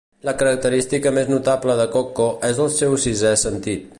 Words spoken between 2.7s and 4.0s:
seu sisè sentit.